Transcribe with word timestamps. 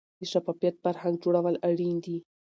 د 0.19 0.21
شفافیت 0.31 0.75
فرهنګ 0.83 1.15
جوړول 1.23 1.55
اړین 1.69 1.95
دي 2.05 2.17